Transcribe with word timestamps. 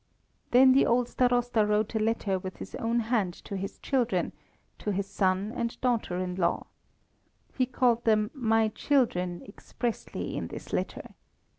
Then 0.49 0.71
the 0.71 0.87
old 0.87 1.09
Starosta 1.09 1.63
wrote 1.63 1.93
a 1.93 1.99
letter 1.99 2.39
with 2.39 2.57
his 2.57 2.73
own 2.73 3.01
hand 3.01 3.35
to 3.45 3.55
his 3.55 3.77
children, 3.77 4.31
to 4.79 4.91
his 4.91 5.05
son 5.05 5.53
and 5.55 5.79
daughter 5.79 6.17
in 6.17 6.33
law. 6.33 6.65
He 7.53 7.67
called 7.67 8.03
them 8.03 8.31
"my 8.33 8.69
children" 8.69 9.43
expressly 9.45 10.35
in 10.35 10.47
this 10.47 10.73
letter. 10.73 11.13